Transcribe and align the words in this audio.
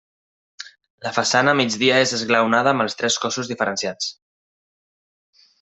La 1.07 1.11
façana 1.17 1.53
a 1.55 1.59
migdia 1.59 1.99
és 2.07 2.15
esglaonada 2.19 2.73
amb 2.73 2.87
els 2.87 2.99
tres 3.03 3.21
cossos 3.27 3.53
diferenciats. 3.55 4.13